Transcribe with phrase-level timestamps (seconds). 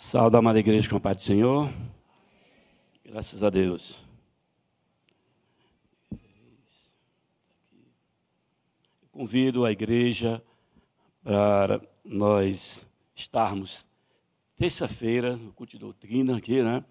[0.00, 1.68] Salve amada igreja com a paz do Senhor.
[3.04, 3.98] Graças a Deus.
[9.10, 10.42] Convido a igreja
[11.22, 13.84] para nós estarmos
[14.56, 16.82] terça-feira no culto de doutrina aqui, né?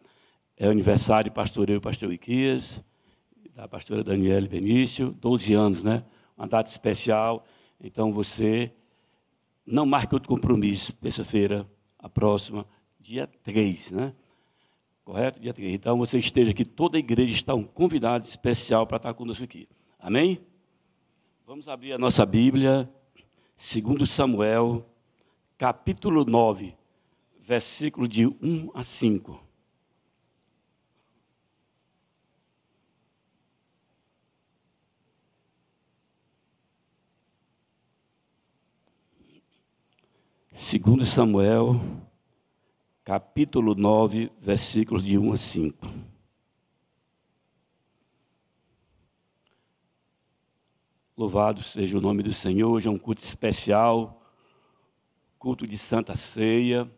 [0.55, 2.83] É aniversário do pastor eu, pastor Iquias,
[3.55, 6.03] da pastora Daniela Benício, 12 anos, né?
[6.37, 7.47] Uma data especial.
[7.81, 8.71] Então você
[9.65, 11.65] não marque outro compromisso, terça-feira,
[11.97, 12.67] a próxima,
[13.07, 14.13] dia 3, né?
[15.05, 15.39] Correto?
[15.39, 15.75] Dia 3.
[15.75, 19.65] Então você esteja aqui, toda a igreja está um convidado especial para estar conosco aqui.
[19.97, 20.45] Amém?
[21.45, 22.91] Vamos abrir a nossa Bíblia,
[23.55, 24.85] segundo Samuel,
[25.57, 26.75] capítulo 9,
[27.39, 29.41] versículo de 1 a 5.
[40.51, 41.79] Segundo Samuel,
[43.07, 45.87] capítulo 9, versículos de 1 a 5.
[51.15, 52.69] Louvado seja o nome do Senhor.
[52.69, 54.21] Hoje é um culto especial,
[55.39, 56.91] culto de Santa Ceia.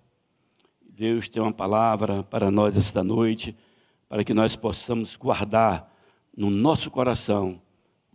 [0.82, 3.56] Deus tem uma palavra para nós esta noite,
[4.08, 5.96] para que nós possamos guardar
[6.36, 7.62] no nosso coração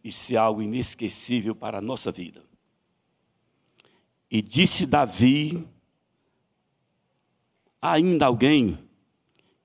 [0.02, 2.42] e ser algo inesquecível para a nossa vida.
[4.28, 5.64] E disse Davi
[7.84, 8.78] ainda alguém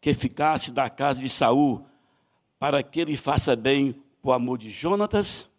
[0.01, 1.85] que ficasse da casa de Saul
[2.59, 5.49] para que ele faça bem por amor de Jonatas?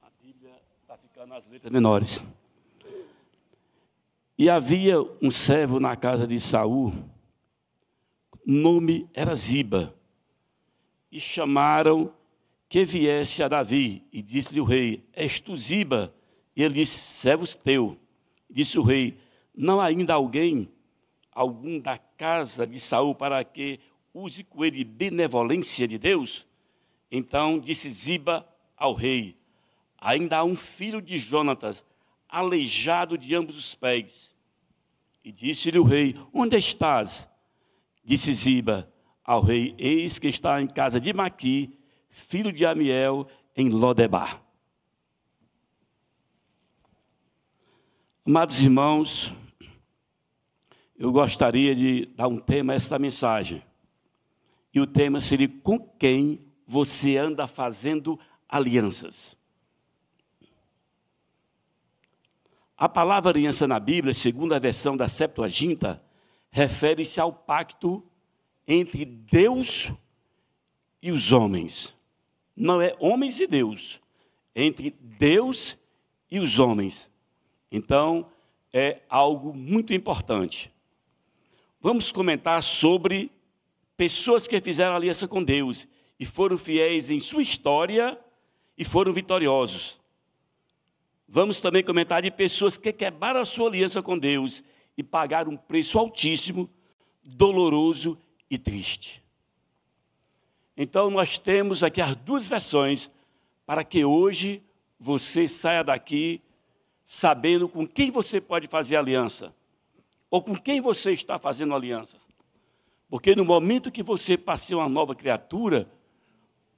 [0.00, 2.24] A Bíblia está ficando nas letras menores.
[4.38, 6.92] E havia um servo na casa de Saul,
[8.46, 9.92] nome era Ziba,
[11.10, 12.12] e chamaram
[12.68, 16.14] que viesse a Davi, e disse-lhe o rei: És tu Ziba?
[16.54, 17.98] E ele disse: Servos teu.
[18.50, 19.18] Disse o rei:
[19.54, 20.70] Não há ainda alguém,
[21.32, 23.78] algum da casa de Saul, para que
[24.12, 26.46] use com ele benevolência de Deus?
[27.10, 29.36] Então disse Ziba ao rei:
[29.98, 31.84] Ainda há um filho de Jonatas,
[32.28, 34.34] aleijado de ambos os pés.
[35.24, 37.28] E disse-lhe o rei: Onde estás?
[38.04, 38.90] Disse Ziba
[39.24, 41.78] ao rei: Eis que está em casa de Maqui,
[42.08, 43.26] filho de Amiel,
[43.56, 44.42] em Lodebar.
[48.28, 49.34] Amados irmãos,
[50.98, 53.62] eu gostaria de dar um tema a esta mensagem.
[54.70, 59.34] E o tema seria: com quem você anda fazendo alianças?
[62.76, 66.04] A palavra aliança na Bíblia, segundo a versão da Septuaginta,
[66.50, 68.04] refere-se ao pacto
[68.66, 69.90] entre Deus
[71.00, 71.96] e os homens.
[72.54, 73.98] Não é homens e Deus,
[74.54, 75.78] entre Deus
[76.30, 77.08] e os homens.
[77.70, 78.30] Então,
[78.72, 80.72] é algo muito importante.
[81.80, 83.30] Vamos comentar sobre
[83.96, 85.86] pessoas que fizeram aliança com Deus
[86.18, 88.18] e foram fiéis em sua história
[88.76, 89.98] e foram vitoriosos.
[91.26, 94.62] Vamos também comentar de pessoas que quebraram a sua aliança com Deus
[94.96, 96.70] e pagaram um preço altíssimo,
[97.22, 98.18] doloroso
[98.50, 99.22] e triste.
[100.76, 103.10] Então, nós temos aqui as duas versões
[103.66, 104.62] para que hoje
[104.98, 106.40] você saia daqui
[107.10, 109.54] sabendo com quem você pode fazer aliança,
[110.30, 112.18] ou com quem você está fazendo aliança.
[113.08, 115.90] Porque no momento que você passa uma nova criatura,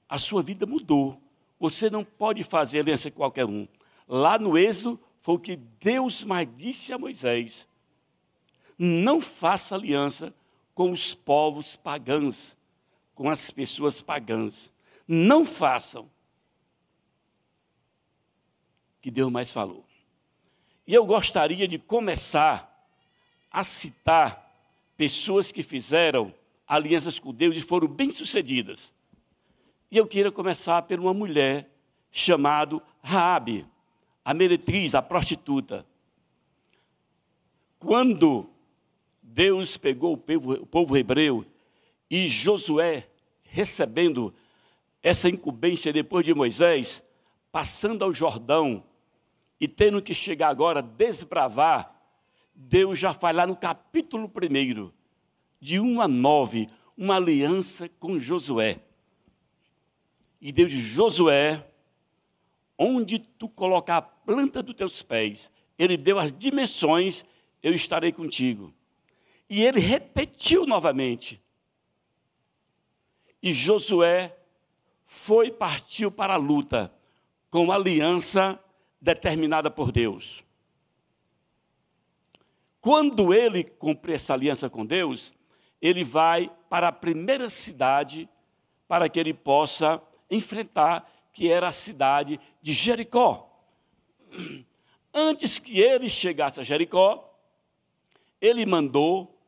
[0.08, 1.20] a sua vida mudou.
[1.58, 3.66] Você não pode fazer aliança com qualquer um.
[4.06, 7.68] Lá no Êxodo, foi o que Deus mais disse a Moisés:
[8.78, 10.32] não faça aliança
[10.76, 12.56] com os povos pagãos,
[13.16, 14.72] com as pessoas pagãs.
[15.08, 16.08] Não façam.
[19.02, 19.89] Que Deus mais falou.
[20.90, 22.68] E eu gostaria de começar
[23.48, 24.52] a citar
[24.96, 26.34] pessoas que fizeram
[26.66, 28.92] alianças com Deus e foram bem-sucedidas.
[29.88, 31.70] E eu queria começar por uma mulher
[32.10, 33.64] chamada Raabe,
[34.24, 35.86] a meretriz, a prostituta.
[37.78, 38.50] Quando
[39.22, 41.46] Deus pegou o povo, o povo hebreu
[42.10, 43.08] e Josué
[43.44, 44.34] recebendo
[45.00, 47.00] essa incumbência depois de Moisés,
[47.52, 48.82] passando ao Jordão,
[49.60, 51.94] e tendo que chegar agora a desbravar,
[52.54, 54.90] Deus já faz lá no capítulo 1,
[55.60, 58.80] de 1 a 9, uma aliança com Josué.
[60.40, 61.66] E Deus diz: Josué,
[62.78, 67.24] onde tu colocar a planta dos teus pés, ele deu as dimensões,
[67.62, 68.72] eu estarei contigo.
[69.48, 71.42] E ele repetiu novamente.
[73.42, 74.36] E Josué
[75.04, 76.92] foi partiu para a luta
[77.50, 78.58] com aliança
[79.00, 80.44] determinada por Deus.
[82.80, 85.32] quando ele cumpre essa aliança com Deus,
[85.80, 88.28] ele vai para a primeira cidade
[88.88, 93.48] para que ele possa enfrentar, que era a cidade de Jericó.
[95.12, 97.38] Antes que ele chegasse a Jericó,
[98.40, 99.38] ele mandou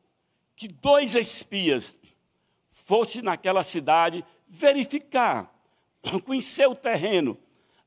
[0.55, 1.95] que dois espias
[2.69, 5.53] fossem naquela cidade verificar,
[6.25, 7.37] conhecer o terreno,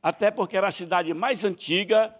[0.02, 2.14] até porque era a cidade mais antiga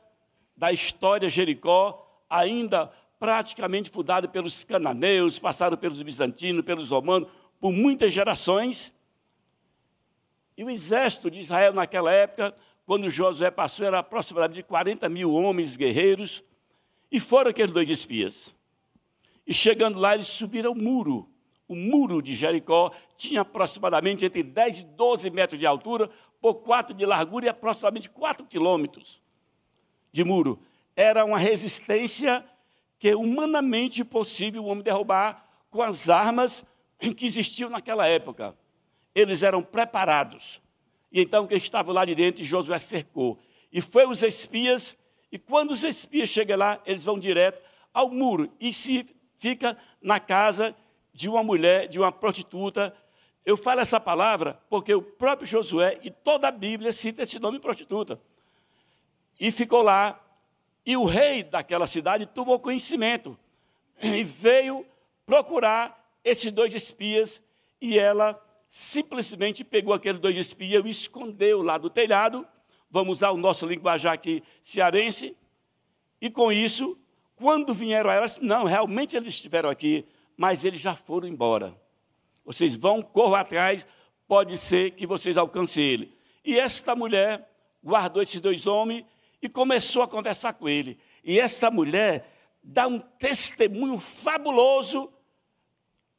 [0.57, 7.29] da história Jericó, ainda praticamente fundada pelos cananeus, passaram pelos bizantinos, pelos romanos,
[7.61, 8.93] por muitas gerações.
[10.57, 12.55] E o exército de Israel naquela época,
[12.87, 16.43] quando Josué passou, era aproximadamente 40 mil homens guerreiros,
[17.11, 18.55] e foram aqueles dois espias.
[19.47, 21.29] E chegando lá, eles subiram o muro.
[21.69, 26.11] O muro de Jericó tinha aproximadamente entre 10 e 12 metros de altura,
[26.47, 29.21] por 4 de largura e aproximadamente 4 quilômetros
[30.13, 30.61] de muro.
[30.95, 32.45] Era uma resistência
[33.01, 36.65] que é humanamente possível o homem derrubar com as armas
[37.17, 38.57] que existiam naquela época.
[39.13, 40.63] Eles eram preparados.
[41.11, 43.41] E então quem estava lá de dentro, Josué cercou.
[43.73, 44.97] E foi os espias,
[45.33, 47.61] e quando os espias chegam lá, eles vão direto
[47.93, 49.05] ao muro e se
[49.35, 50.77] fica na casa
[51.13, 52.95] de uma mulher, de uma prostituta.
[53.47, 57.61] Eu falo essa palavra porque o próprio Josué e toda a Bíblia cita esse nome
[57.61, 58.21] prostituta.
[59.39, 60.21] E ficou lá
[60.85, 63.39] e o rei daquela cidade tomou conhecimento
[64.03, 64.85] e veio
[65.25, 67.41] procurar esses dois espias
[67.81, 68.37] e ela
[68.69, 72.45] simplesmente pegou aqueles dois espias e escondeu lá do telhado.
[72.91, 75.37] Vamos usar o nosso linguajar aqui cearense.
[76.21, 76.99] E com isso,
[77.37, 80.05] quando vieram a ela, não, realmente eles estiveram aqui,
[80.37, 81.86] mas eles já foram embora.
[82.47, 83.85] Vocês vão, corram atrás,
[84.29, 86.17] pode ser que vocês alcancem ele.
[86.45, 87.51] E esta mulher
[87.85, 89.05] guardou esses dois homens
[89.43, 90.99] e começou a conversar com ele.
[91.25, 92.33] E essa mulher
[92.63, 95.13] dá um testemunho fabuloso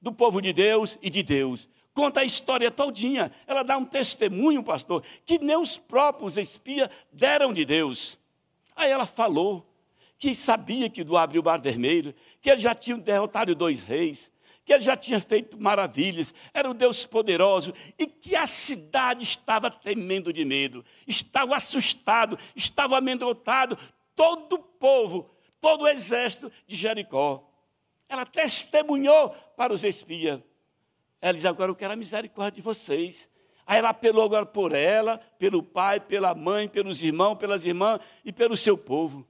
[0.02, 1.70] do povo de Deus e de Deus.
[1.94, 3.32] Conta a história todinha.
[3.48, 8.18] Ela dá um testemunho, pastor, que nem os próprios espias deram de Deus.
[8.76, 9.66] Aí ela falou
[10.20, 14.30] que sabia que do abriu o mar vermelho, que ele já tinha derrotado dois reis,
[14.68, 19.72] que ele já tinha feito maravilhas, era um Deus poderoso e que a cidade estava
[19.72, 23.78] temendo de medo, estava assustado, estava amedrontado,
[24.14, 27.50] todo o povo, todo o exército de Jericó.
[28.10, 30.42] Ela testemunhou para os espias.
[31.22, 33.30] Ela diz: Agora eu quero a misericórdia de vocês.
[33.66, 38.34] Aí ela apelou agora por ela, pelo pai, pela mãe, pelos irmãos, pelas irmãs e
[38.34, 39.26] pelo seu povo.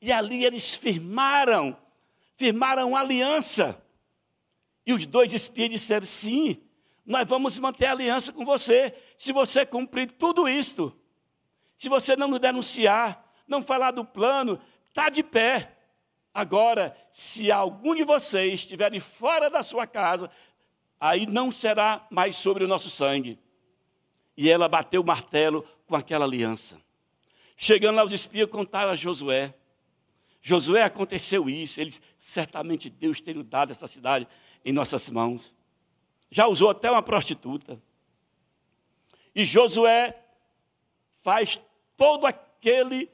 [0.00, 1.76] E ali eles firmaram,
[2.36, 3.82] firmaram aliança.
[4.86, 6.62] E os dois espias disseram: sim,
[7.04, 10.96] nós vamos manter a aliança com você, se você cumprir tudo isto.
[11.76, 15.76] Se você não nos denunciar, não falar do plano, está de pé.
[16.32, 20.30] Agora, se algum de vocês estiver fora da sua casa,
[20.98, 23.38] aí não será mais sobre o nosso sangue.
[24.36, 26.80] E ela bateu o martelo com aquela aliança.
[27.56, 29.54] Chegando lá, os espias contaram a Josué.
[30.42, 34.28] Josué aconteceu isso, eles certamente Deus tem dado essa cidade
[34.66, 35.54] em nossas mãos.
[36.28, 37.80] Já usou até uma prostituta.
[39.32, 40.20] E Josué
[41.22, 41.60] faz
[41.96, 43.08] todo aquele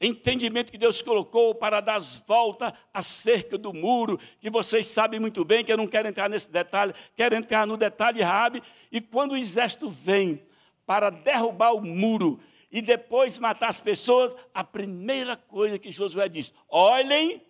[0.00, 5.44] entendimento que Deus colocou para dar as voltas acerca do muro, que vocês sabem muito
[5.44, 9.32] bem, que eu não quero entrar nesse detalhe, quero entrar no detalhe Rabi, e quando
[9.32, 10.42] o exército vem
[10.84, 12.40] para derrubar o muro
[12.72, 17.42] e depois matar as pessoas, a primeira coisa que Josué diz: olhem,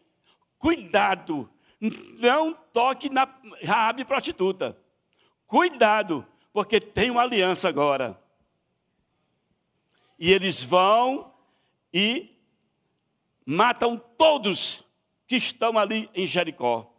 [0.59, 3.28] cuidado, não toque na
[3.62, 4.76] Rabi prostituta.
[5.47, 8.20] Cuidado, porque tem uma aliança agora.
[10.18, 11.32] E eles vão
[11.92, 12.37] e
[13.47, 14.85] matam todos
[15.26, 16.92] que estão ali em Jericó.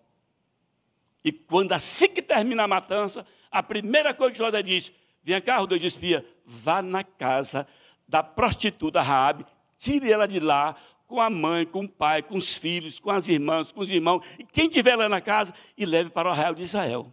[1.23, 5.63] E quando assim que termina a matança, a primeira coisa que José diz: Vem cá,
[5.65, 7.67] dois espia, vá na casa
[8.07, 9.45] da prostituta Raabe,
[9.77, 10.75] tire ela de lá,
[11.09, 14.23] com a mãe, com o pai, com os filhos, com as irmãs, com os irmãos,
[14.37, 17.11] e quem tiver lá na casa, e leve para o arraial de Israel.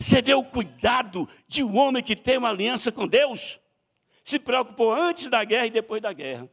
[0.00, 3.60] Você vê o cuidado de um homem que tem uma aliança com Deus?
[4.24, 6.50] Se preocupou antes da guerra e depois da guerra.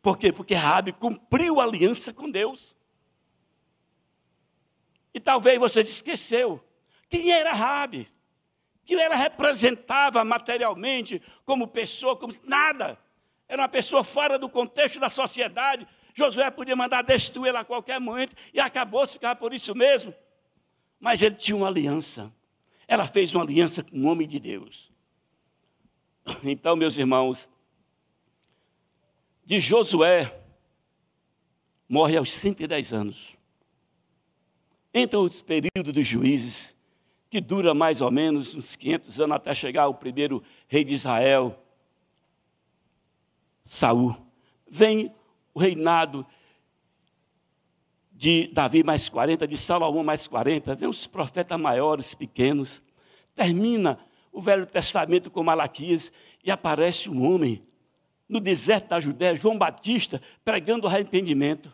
[0.00, 0.32] Por quê?
[0.32, 2.74] Porque Rabi cumpriu a aliança com Deus.
[5.12, 6.64] E talvez você esqueceu
[7.10, 8.08] quem era Rabi,
[8.86, 12.98] que ela representava materialmente como pessoa, como nada
[13.50, 15.84] era uma pessoa fora do contexto da sociedade.
[16.14, 20.14] Josué podia mandar destruí-la a qualquer momento e acabou se ficar por isso mesmo.
[21.00, 22.32] Mas ele tinha uma aliança.
[22.86, 24.88] Ela fez uma aliança com o homem de Deus.
[26.44, 27.48] Então, meus irmãos,
[29.44, 30.32] de Josué,
[31.88, 33.36] morre aos 110 anos.
[34.94, 36.72] Entra o período dos juízes,
[37.28, 41.59] que dura mais ou menos uns 500 anos até chegar o primeiro rei de Israel,
[43.70, 44.16] Saul.
[44.68, 45.14] Vem
[45.54, 46.26] o reinado
[48.10, 52.82] de Davi mais 40, de Salomão mais 40, vem os profetas maiores, pequenos.
[53.32, 53.96] Termina
[54.32, 56.10] o Velho Testamento com Malaquias
[56.44, 57.62] e aparece um homem
[58.28, 61.72] no deserto da Judéia, João Batista, pregando o arrependimento.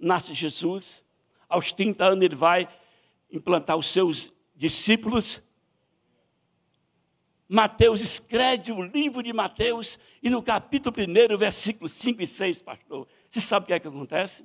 [0.00, 1.04] Nasce Jesus,
[1.46, 2.66] aos 30 anos ele vai
[3.30, 5.42] implantar os seus discípulos.
[7.48, 13.06] Mateus escreve o livro de Mateus e no capítulo 1, versículos 5 e 6, pastor,
[13.30, 14.44] você sabe o que é que acontece?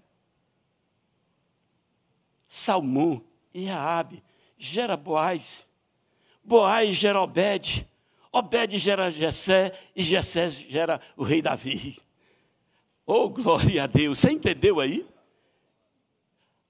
[2.48, 4.24] Salmão e Raabe
[4.58, 5.66] gera Boaz,
[6.44, 7.88] Boaz gera Obed,
[8.32, 12.00] Obed gera Jessé e Jessé gera o rei Davi.
[13.06, 15.08] Oh, glória a Deus, você entendeu aí?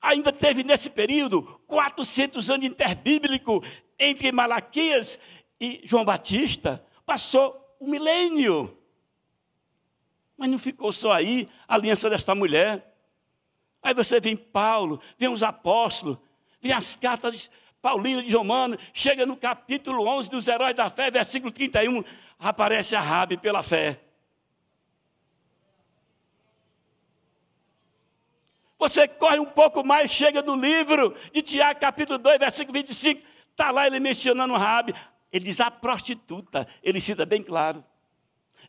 [0.01, 3.63] Ainda teve nesse período 400 anos interbíblico
[4.00, 5.19] entre Malaquias
[5.61, 6.83] e João Batista.
[7.05, 8.75] Passou um milênio.
[10.35, 12.91] Mas não ficou só aí a aliança desta mulher.
[13.83, 16.17] Aí você vem Paulo, vem os apóstolos,
[16.59, 17.49] vem as cartas
[17.81, 22.03] Paulino de Romano, chega no capítulo 11 dos Heróis da Fé, versículo 31,
[22.37, 23.99] aparece a Rabi pela fé.
[28.77, 33.71] Você corre um pouco mais, chega no livro de Tiago, capítulo 2, versículo 25, está
[33.71, 34.93] lá ele mencionando Rabi.
[35.31, 37.83] Ele diz a prostituta, ele cita bem claro.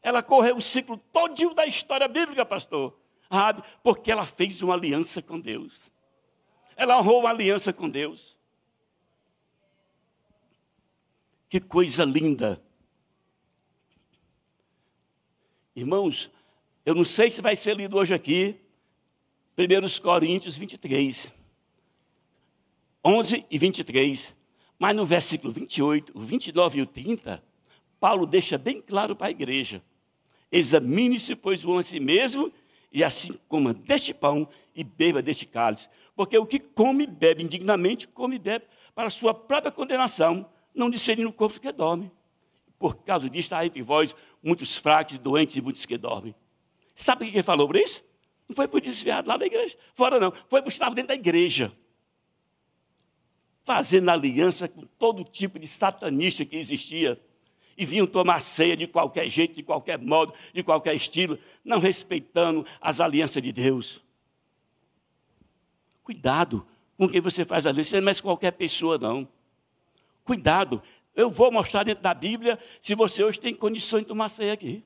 [0.02, 2.96] Ela correu o ciclo todinho da história bíblica, pastor.
[3.30, 5.90] Rabi, porque ela fez uma aliança com Deus.
[6.76, 8.36] Ela honrou uma aliança com Deus.
[11.48, 12.62] Que coisa linda.
[15.74, 16.30] Irmãos,
[16.84, 18.60] eu não sei se vai ser lido hoje aqui,
[19.56, 21.32] 1 Coríntios 23,
[23.04, 24.34] 11 e 23.
[24.82, 27.40] Mas no versículo 28, o 29 e o 30,
[28.00, 29.80] Paulo deixa bem claro para a igreja:
[30.50, 32.52] examine-se, pois, o a si mesmo,
[32.90, 35.88] e assim coma deste pão e beba deste cálice.
[36.16, 40.90] Porque o que come e bebe indignamente, come e bebe para sua própria condenação, não
[40.90, 42.10] discernindo o corpo que dorme.
[42.76, 44.12] Por causa disso, há entre vós
[44.42, 46.34] muitos fracos, doentes e muitos que dormem.
[46.92, 48.02] Sabe o que ele falou por isso?
[48.48, 50.32] Não foi o desviado lá da igreja, fora não.
[50.48, 51.72] Foi que estava dentro da igreja.
[53.64, 57.20] Fazendo aliança com todo tipo de satanista que existia.
[57.76, 62.66] E vinham tomar ceia de qualquer jeito, de qualquer modo, de qualquer estilo, não respeitando
[62.80, 64.02] as alianças de Deus.
[66.02, 66.66] Cuidado
[66.96, 69.26] com quem você faz aliança, é mais qualquer pessoa, não.
[70.24, 70.82] Cuidado,
[71.14, 74.84] eu vou mostrar dentro da Bíblia se você hoje tem condições de tomar ceia aqui.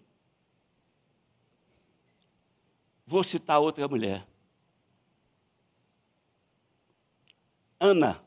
[3.06, 4.26] Vou citar outra mulher.
[7.78, 8.20] Ana,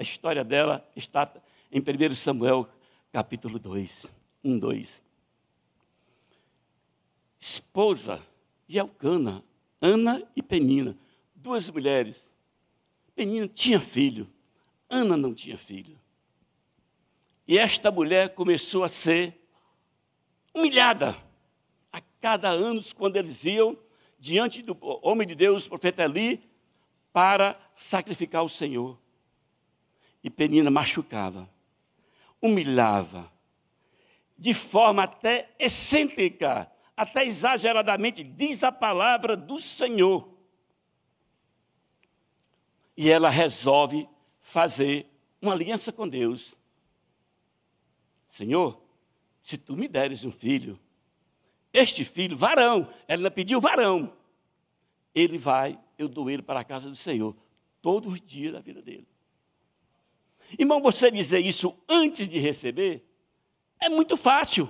[0.00, 1.30] a história dela está
[1.70, 2.66] em 1 Samuel,
[3.12, 4.06] capítulo 2,
[4.42, 5.04] 1, 2.
[7.38, 8.26] Esposa
[8.66, 9.44] de Elcana,
[9.78, 10.96] Ana e Penina,
[11.34, 12.26] duas mulheres.
[13.14, 14.26] Penina tinha filho,
[14.88, 16.00] Ana não tinha filho.
[17.46, 19.38] E esta mulher começou a ser
[20.54, 21.14] humilhada.
[21.92, 23.76] A cada ano, quando eles iam
[24.18, 26.42] diante do homem de Deus, o profeta Eli,
[27.12, 28.98] para sacrificar o Senhor.
[30.22, 31.48] E Penina machucava,
[32.40, 33.30] humilhava,
[34.36, 40.28] de forma até excêntrica, até exageradamente, diz a palavra do Senhor.
[42.96, 44.08] E ela resolve
[44.40, 45.06] fazer
[45.40, 46.54] uma aliança com Deus.
[48.28, 48.82] Senhor,
[49.42, 50.78] se tu me deres um filho,
[51.72, 54.16] este filho, varão, ela pediu varão.
[55.14, 57.36] Ele vai, eu dou ele para a casa do Senhor,
[57.80, 59.06] todos os dias da vida dele.
[60.58, 63.04] Irmão, você dizer isso antes de receber,
[63.80, 64.68] é muito fácil.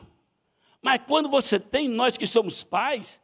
[0.82, 3.20] Mas quando você tem, nós que somos pais,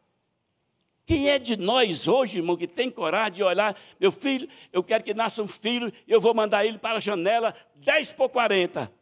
[1.07, 5.05] quem é de nós hoje, irmão, que tem coragem de olhar, meu filho, eu quero
[5.05, 8.93] que nasça um filho, eu vou mandar ele para a janela 10 por 40.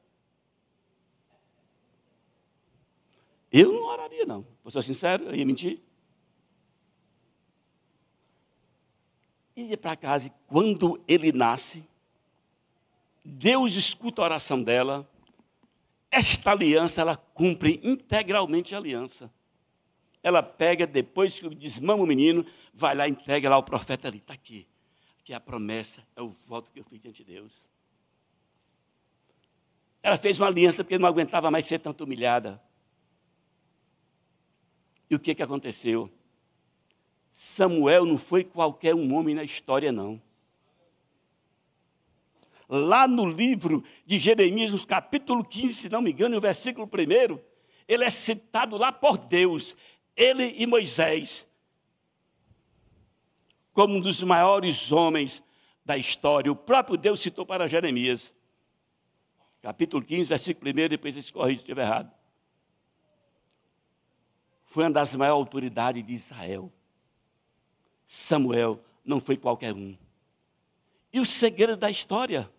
[3.51, 4.47] Eu não oraria, não.
[4.63, 5.81] Vou ser sincero, eu ia mentir.
[9.57, 11.89] Ia para casa e quando ele nasce,
[13.25, 15.09] Deus escuta a oração dela.
[16.11, 19.33] Esta aliança, ela cumpre integralmente a aliança.
[20.23, 24.19] Ela pega, depois que desmama o menino, vai lá e entrega lá o profeta ali.
[24.19, 24.67] Está aqui.
[25.25, 27.67] Que é a promessa, é o voto que eu fiz diante de Deus.
[30.03, 32.63] Ela fez uma aliança porque não aguentava mais ser tanto humilhada.
[35.09, 36.11] E o que, que aconteceu?
[37.35, 40.21] Samuel não foi qualquer um homem na história, não.
[42.69, 47.39] Lá no livro de Jeremias, no capítulo 15, se não me engano, no versículo 1,
[47.87, 49.77] ele é citado lá por Deus,
[50.17, 51.47] ele e Moisés,
[53.73, 55.43] como um dos maiores homens
[55.85, 56.51] da história.
[56.51, 58.33] O próprio Deus citou para Jeremias.
[59.61, 62.13] Capítulo 15, versículo 1, depois vocês corrigem se estiver errado.
[64.65, 66.73] Foi uma das maiores autoridades de Israel.
[68.07, 69.97] Samuel não foi qualquer um.
[71.15, 72.51] E o segredo da história?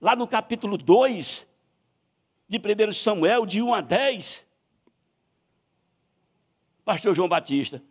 [0.00, 1.46] Lá no capítulo 2
[2.48, 4.46] de 1 Samuel, de 1 a 10,
[6.82, 7.82] pastor João Batista,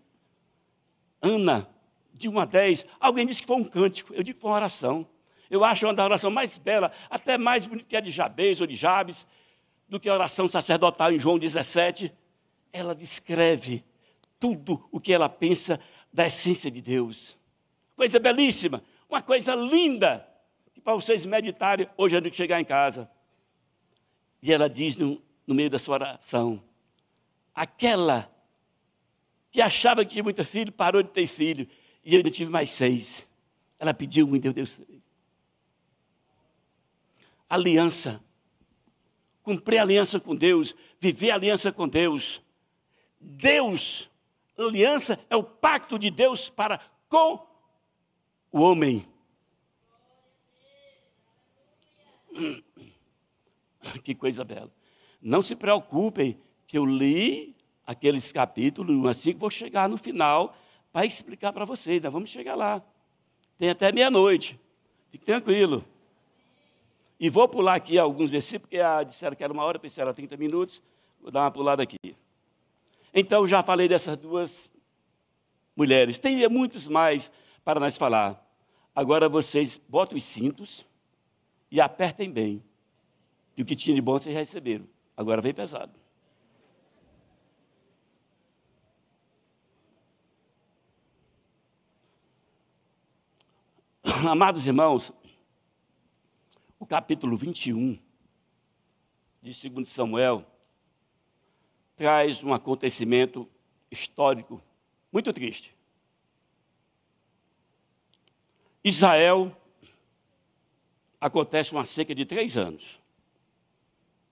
[1.21, 1.69] Ana,
[2.11, 4.57] de 1 a 10, alguém disse que foi um cântico, eu digo que foi uma
[4.57, 5.07] oração.
[5.47, 8.65] Eu acho uma da oração mais bela, até mais bonita que a de Jabez ou
[8.65, 9.27] de Jabes,
[9.87, 12.11] do que a oração sacerdotal em João 17.
[12.73, 13.85] Ela descreve
[14.39, 15.79] tudo o que ela pensa
[16.11, 17.37] da essência de Deus.
[17.95, 18.83] Coisa belíssima,
[19.15, 20.27] uma coisa linda,
[20.83, 23.09] para vocês meditarem hoje antes de chegar em casa.
[24.41, 26.61] E ela diz no, no meio da sua oração:
[27.53, 28.29] aquela
[29.51, 31.65] que achava que tinha muito filho, parou de ter filho,
[32.03, 33.25] e eu ainda tive mais seis.
[33.79, 34.79] Ela pediu muito, Deus.
[37.49, 38.21] Aliança.
[39.41, 42.41] Cumprir aliança com Deus, viver aliança com Deus.
[43.21, 44.09] Deus
[44.57, 47.54] aliança é o pacto de Deus para com
[48.55, 49.05] o homem.
[54.03, 54.71] Que coisa bela.
[55.21, 60.57] Não se preocupem que eu li aqueles capítulos, assim que vou chegar no final
[60.91, 62.01] para explicar para vocês.
[62.01, 62.81] Nós vamos chegar lá.
[63.59, 64.59] Tem até meia-noite.
[65.11, 65.85] Fique tranquilo.
[67.19, 70.13] E vou pular aqui alguns versículos, porque a, disseram que era uma hora, pensei era
[70.13, 70.81] 30 minutos.
[71.21, 72.15] Vou dar uma pulada aqui.
[73.13, 74.69] Então, já falei dessas duas
[75.75, 76.17] mulheres.
[76.17, 77.31] Tem muitos mais
[77.63, 78.44] para nós falar.
[78.95, 80.87] Agora vocês botam os cintos
[81.69, 82.63] e apertem bem.
[83.57, 84.87] E o que tinha de bom vocês receberam.
[85.17, 85.93] Agora vem pesado.
[94.29, 95.11] Amados irmãos,
[96.79, 97.99] o capítulo 21
[99.41, 100.45] de 2 Samuel
[101.97, 103.49] traz um acontecimento
[103.91, 104.61] histórico
[105.11, 105.74] muito triste.
[108.87, 109.51] Israel
[111.19, 113.01] acontece uma seca de três anos.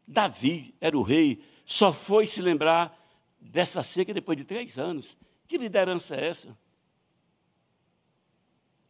[0.08, 2.96] Davi era o rei, só foi se lembrar
[3.42, 5.18] dessa seca depois de três anos.
[5.48, 6.56] Que liderança é essa?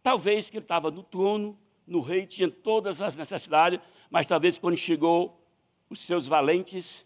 [0.02, 4.76] Talvez que ele estava no trono, no rei, tinha todas as necessidades, mas talvez quando
[4.76, 5.42] chegou
[5.90, 7.06] os seus valentes,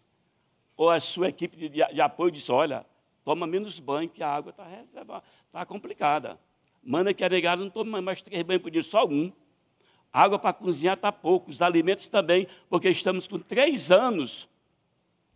[0.75, 2.83] ou a sua equipe de, de apoio disse: olha,
[3.23, 6.39] toma menos banho, que a água está tá complicada.
[6.88, 9.30] Manda que a negada não tome mais três banhos por dia, só um.
[10.10, 14.47] Água para cozinhar está pouco, os alimentos também, porque estamos com três anos.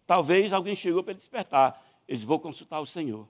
[0.07, 1.85] Talvez alguém chegou para despertar.
[2.07, 3.27] Eles vão consultar o Senhor.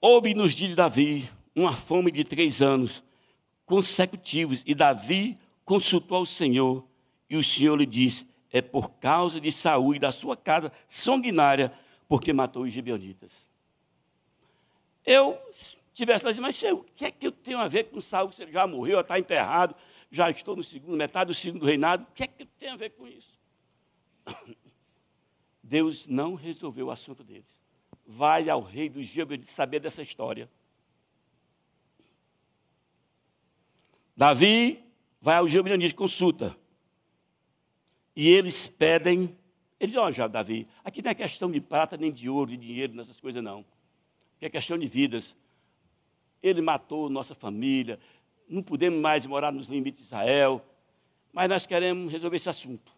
[0.00, 3.02] Houve nos dias de Davi uma fome de três anos,
[3.66, 6.84] consecutivos e Davi consultou ao Senhor
[7.28, 11.72] e o Senhor lhe disse: É por causa de Saúl e da sua casa sanguinária,
[12.08, 13.30] porque matou os gibeonitas.
[15.04, 15.38] Eu
[15.94, 18.32] tivesse lá, mas o que é que eu tenho a ver com Saúl?
[18.32, 19.74] Você já morreu, está enterrado,
[20.10, 22.04] já estou no segundo, metade do segundo reinado.
[22.04, 23.38] O que é que eu tenho a ver com isso?
[25.62, 27.46] Deus não resolveu o assunto deles.
[28.06, 30.50] Vai ao rei dos gibeonitas saber dessa história.
[34.16, 34.84] Davi
[35.18, 36.54] vai ao Gibeonita, consulta.
[38.14, 39.36] E eles pedem,
[39.78, 42.94] eles olha já, Davi, aqui não é questão de prata, nem de ouro, de dinheiro,
[42.94, 43.60] nessas coisas não.
[44.36, 45.34] Aqui é questão de vidas.
[46.42, 47.98] Ele matou nossa família,
[48.48, 50.64] não podemos mais morar nos limites de Israel,
[51.32, 52.92] mas nós queremos resolver esse assunto.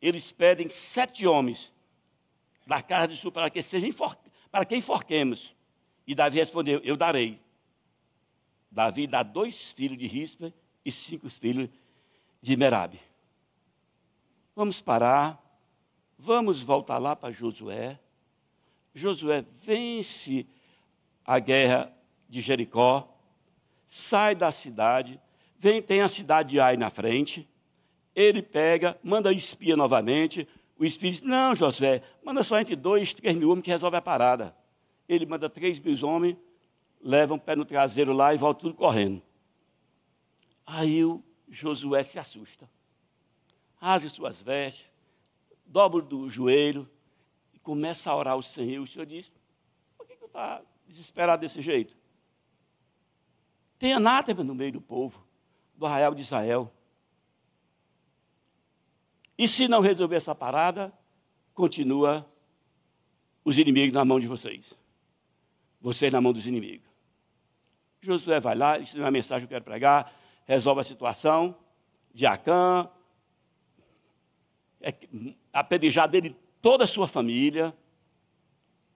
[0.00, 1.72] Eles pedem sete homens
[2.66, 3.90] da casa de sul para que sejam
[4.50, 5.54] para que enforquemos.
[6.06, 7.40] E Davi respondeu: Eu darei.
[8.70, 10.52] Davi dá dois filhos de Rispa
[10.84, 11.74] e cinco filhos de
[12.42, 13.00] Merabe.
[14.54, 15.40] Vamos parar,
[16.18, 17.98] vamos voltar lá para Josué.
[18.94, 20.46] Josué vence
[21.24, 21.92] a guerra
[22.28, 23.08] de Jericó,
[23.86, 25.20] sai da cidade,
[25.56, 27.48] vem, tem a cidade de Ai na frente,
[28.14, 30.48] ele pega, manda espia novamente,
[30.78, 34.02] o espia diz, não, Josué, manda só entre dois, três mil homens que resolve a
[34.02, 34.56] parada.
[35.06, 36.36] Ele manda três mil homens,
[37.02, 39.22] leva um pé no traseiro lá e volta tudo correndo.
[40.66, 42.70] Aí o Josué se assusta.
[43.76, 44.86] rasga suas vestes,
[45.66, 46.88] dobra do joelho
[47.52, 48.84] e começa a orar ao Senhor.
[48.84, 49.32] O Senhor diz:
[49.96, 51.96] por que, que eu está desesperado desse jeito?
[53.78, 55.26] Tem anátema no meio do povo,
[55.74, 56.72] do arraial de Israel.
[59.36, 60.92] E se não resolver essa parada,
[61.54, 62.30] continua
[63.42, 64.74] os inimigos na mão de vocês.
[65.80, 66.86] Vocês na mão dos inimigos.
[68.02, 70.12] Josué vai lá, isso é uma mensagem que eu quero pregar,
[70.46, 71.56] resolve a situação
[72.12, 72.88] de Acã,
[74.80, 74.94] é,
[75.52, 77.74] apedrejar dele toda a sua família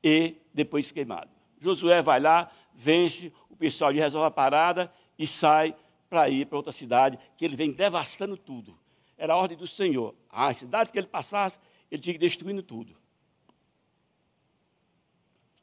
[0.02, 1.30] e depois queimado.
[1.60, 5.74] Josué vai lá, vence, o pessoal lhe resolve a parada e sai
[6.08, 8.78] para ir para outra cidade, que ele vem devastando tudo.
[9.16, 10.14] Era a ordem do Senhor.
[10.30, 11.58] As cidades que ele passasse,
[11.90, 12.96] ele tinha que destruindo tudo.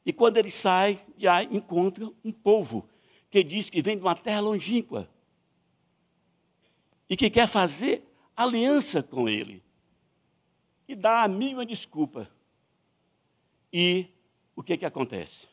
[0.04, 2.88] E quando ele sai, já encontra um povo
[3.30, 5.08] que diz que vem de uma terra longínqua
[7.08, 8.02] e que quer fazer
[8.36, 9.62] aliança com ele.
[10.86, 12.30] E dá a mínima desculpa.
[13.72, 14.06] E
[14.54, 15.48] o que, que acontece?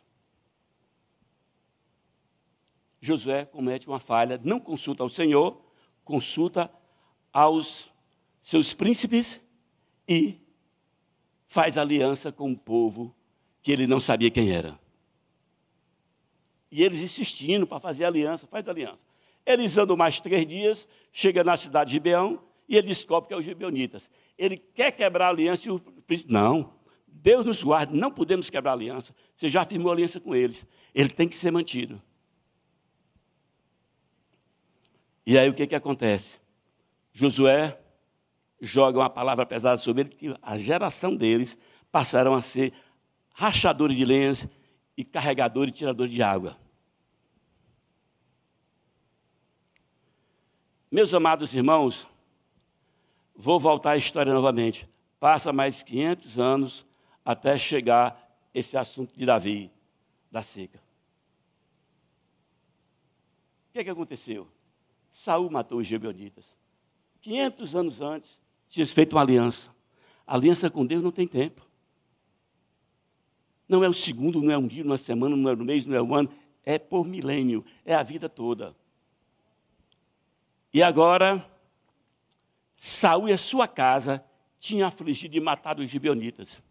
[3.02, 5.62] Josué comete uma falha, não consulta ao Senhor,
[6.04, 6.72] consulta
[7.32, 7.92] aos
[8.42, 9.40] seus príncipes
[10.08, 10.38] e
[11.48, 13.16] faz aliança com um povo
[13.62, 14.80] que ele não sabia quem era.
[16.72, 19.00] E eles insistindo para fazer aliança, faz aliança.
[19.50, 23.38] Eles andam mais três dias, chega na cidade de Gibeão e ele descobre que é
[23.38, 24.08] os gibeonitas.
[24.38, 26.72] Ele quer quebrar a aliança e o príncipe, não,
[27.08, 29.12] Deus nos guarde, não podemos quebrar a aliança.
[29.36, 30.68] Você já firmou aliança com eles.
[30.94, 32.00] Ele tem que ser mantido.
[35.26, 36.40] E aí o que, que acontece?
[37.12, 37.76] Josué
[38.62, 41.58] joga uma palavra pesada sobre ele, que a geração deles
[41.92, 42.72] passaram a ser
[43.34, 44.48] rachadores de lenhas
[44.96, 46.56] e carregadores e tiradores de água.
[50.92, 52.08] Meus amados irmãos,
[53.36, 54.90] vou voltar à história novamente.
[55.20, 56.86] Passa mais 500 anos
[57.24, 59.72] até chegar esse assunto de Davi,
[60.32, 60.80] da seca.
[63.70, 64.48] O que, é que aconteceu?
[65.12, 66.46] Saul matou os gibeonitas.
[67.22, 69.70] 500 anos antes, tinha feito uma aliança.
[70.26, 71.68] A aliança com Deus não tem tempo.
[73.68, 75.64] Não é o segundo, não é um dia, não é uma semana, não é um
[75.64, 76.32] mês, não é um ano.
[76.66, 78.76] É por milênio, é a vida toda.
[80.74, 81.44] E agora,
[82.76, 84.24] Saul e a sua casa
[84.60, 86.62] tinham afligido e matado os gibeonitas.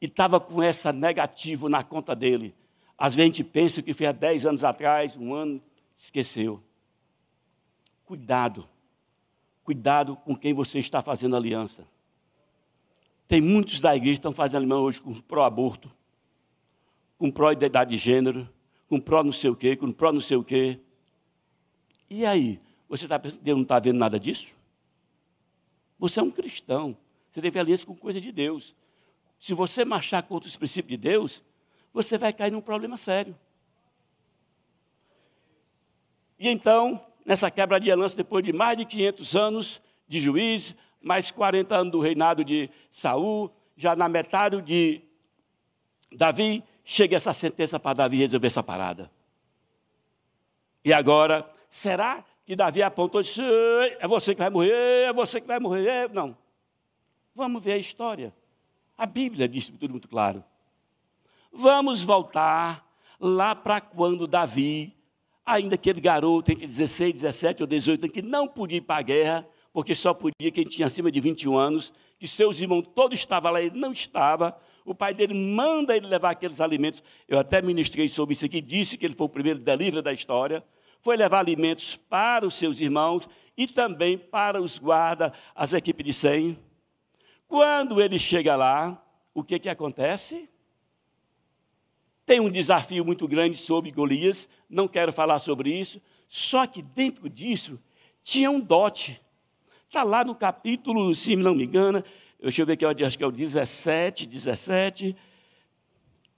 [0.00, 2.54] E estava com essa negativa na conta dele.
[2.98, 5.62] Às vezes a gente pensa que foi há 10 anos atrás, um ano,
[5.96, 6.62] esqueceu.
[8.04, 8.68] Cuidado.
[9.64, 11.86] Cuidado com quem você está fazendo aliança.
[13.26, 15.90] Tem muitos da igreja que estão fazendo aliança hoje com pró-aborto,
[17.18, 18.48] com pró-identidade de gênero,
[18.88, 20.78] com pró não sei o quê, com pró não sei o quê.
[22.08, 22.60] E aí?
[22.88, 24.56] Você Deus não está vendo nada disso?
[25.98, 26.96] Você é um cristão.
[27.30, 28.74] Você deve aliança com coisa de Deus.
[29.38, 31.42] Se você marchar contra os princípios de Deus,
[31.92, 33.36] você vai cair num problema sério.
[36.38, 41.30] E então, nessa quebra de aliança, depois de mais de 500 anos de juiz, mais
[41.30, 45.02] 40 anos do reinado de Saul, já na metade de
[46.12, 49.10] Davi, chega essa sentença para Davi resolver essa parada.
[50.84, 53.42] E agora, será que Davi apontou e disse:
[53.98, 56.08] é você que vai morrer, é você que vai morrer?
[56.12, 56.36] Não.
[57.34, 58.32] Vamos ver a história.
[58.96, 60.42] A Bíblia diz tudo muito claro.
[61.52, 62.86] Vamos voltar
[63.20, 64.94] lá para quando Davi
[65.44, 69.02] ainda aquele garoto entre 16, 17 ou 18 anos que não podia ir para a
[69.02, 73.52] guerra, porque só podia quem tinha acima de 21 anos, que seus irmãos todos estavam
[73.52, 74.56] lá, ele não estava.
[74.84, 77.02] O pai dele manda ele levar aqueles alimentos.
[77.28, 80.64] Eu até ministrei sobre isso aqui, disse que ele foi o primeiro delivery da história.
[81.06, 86.12] Foi levar alimentos para os seus irmãos e também para os guardas, as equipes de
[86.12, 86.58] 100.
[87.46, 89.00] Quando ele chega lá,
[89.32, 90.50] o que, que acontece?
[92.24, 97.30] Tem um desafio muito grande sobre Golias, não quero falar sobre isso, só que dentro
[97.30, 97.78] disso
[98.20, 99.22] tinha um dote.
[99.86, 102.02] Está lá no capítulo, se não me engano,
[102.42, 105.16] deixa eu ver aqui, acho que é o 17, 17,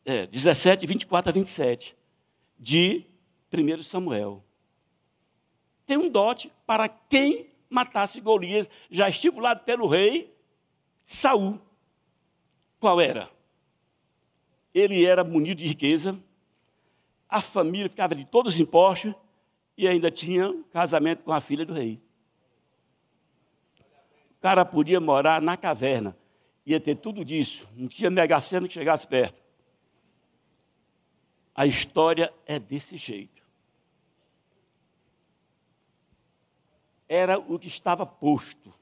[0.04, 1.96] é, 17, 24 a 27,
[2.58, 3.06] de
[3.50, 4.44] 1 Samuel.
[5.88, 10.32] Tem um dote para quem matasse Golias, já estipulado pelo rei
[11.04, 11.60] Saul.
[12.78, 13.28] Qual era?
[14.80, 16.18] ele era munido de riqueza,
[17.28, 19.14] a família ficava de todos os impostos
[19.76, 22.00] e ainda tinha casamento com a filha do rei.
[24.38, 26.16] O cara podia morar na caverna,
[26.64, 29.42] ia ter tudo disso, não tinha mega que chegasse perto.
[31.54, 33.37] A história é desse jeito.
[37.08, 38.74] Era o que estava posto.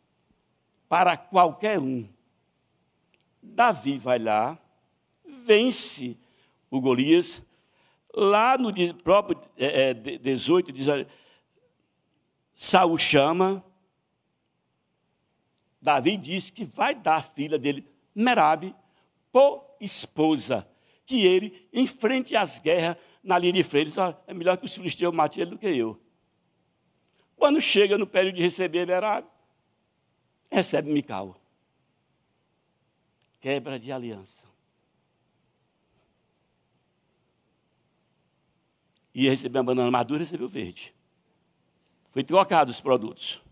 [0.88, 2.08] para qualquer um.
[3.42, 4.58] Davi vai lá,
[5.24, 6.16] vence
[6.70, 7.42] o Golias,
[8.14, 10.86] lá no próprio é, 18 diz,
[12.54, 13.64] Saul chama,
[15.80, 18.74] Davi diz que vai dar a filha dele, Merabe,
[19.30, 20.66] por esposa,
[21.04, 23.92] que ele enfrente as guerras na linha de frente.
[24.26, 26.00] é melhor que os filisteus matem ele do que eu.
[27.36, 29.28] Quando chega no período de receber Merabe,
[30.50, 31.40] recebe Mical.
[33.40, 34.44] Quebra de aliança.
[39.14, 40.94] Ia receber uma banana madura, recebeu verde.
[42.10, 43.42] Foi trocado os produtos.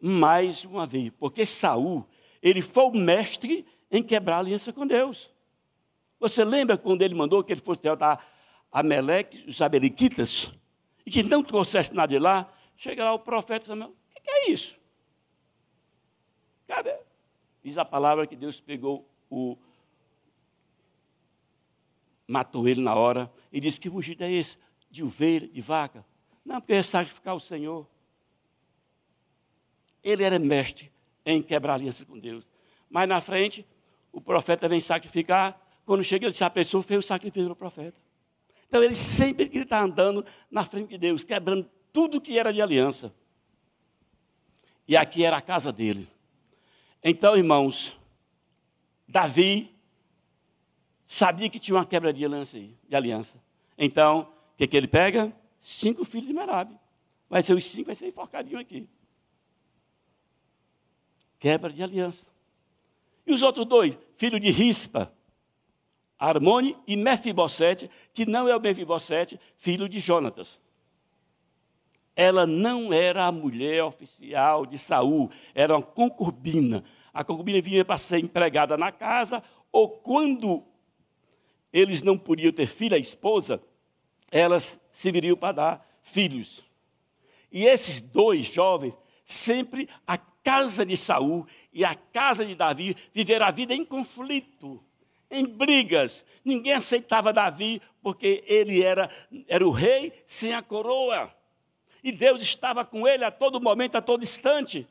[0.00, 2.06] Mais uma vez, porque Saul,
[2.42, 5.30] ele foi o mestre em quebrar a aliança com Deus.
[6.20, 8.26] Você lembra quando ele mandou que ele fosse derrotar
[8.72, 10.52] Ameleque, os Amalequitas,
[11.06, 12.52] e que não trouxesse nada de lá?
[12.76, 14.78] Chega lá o profeta Samuel, o que é isso?
[16.66, 16.96] Cadê?
[17.62, 19.56] Diz a palavra que Deus pegou o.
[22.26, 24.58] matou ele na hora e disse: Que rugido é esse?
[24.90, 26.04] De ovelha, de vaca?
[26.44, 27.86] Não, porque é sacrificar o Senhor.
[30.02, 30.92] Ele era mestre
[31.24, 32.46] em quebrar aliança com Deus.
[32.90, 33.66] Mas na frente,
[34.12, 35.58] o profeta vem sacrificar.
[35.86, 37.98] Quando chega, ele disse: A pessoa fez o sacrifício do profeta.
[38.66, 43.14] Então ele sempre está andando na frente de Deus, quebrando tudo que era de aliança.
[44.86, 46.08] E aqui era a casa dele.
[47.02, 47.96] Então, irmãos,
[49.06, 49.72] Davi
[51.06, 52.56] sabia que tinha uma quebra de aliança.
[52.56, 53.40] Aí, de aliança.
[53.78, 55.32] Então, o que, que ele pega?
[55.62, 56.76] Cinco filhos de Merabe.
[57.30, 58.88] Vai ser os cinco, vai ser enforcadinho aqui.
[61.38, 62.26] Quebra de aliança.
[63.24, 63.96] E os outros dois?
[64.16, 65.12] Filho de Rispa,
[66.18, 70.58] Armone e Mefibosete, que não é o Mefibosete, filho de Jonatas
[72.16, 76.84] ela não era a mulher oficial de Saul, era uma concubina.
[77.12, 80.64] A concubina vinha para ser empregada na casa, ou quando
[81.72, 83.60] eles não podiam ter filha, a esposa,
[84.30, 86.62] elas se viriam para dar filhos.
[87.50, 93.46] E esses dois jovens, sempre a casa de Saul e a casa de Davi viveram
[93.46, 94.82] a vida em conflito,
[95.30, 96.24] em brigas.
[96.44, 99.10] Ninguém aceitava Davi porque ele era,
[99.48, 101.34] era o rei sem a coroa
[102.04, 104.86] e Deus estava com ele a todo momento, a todo instante.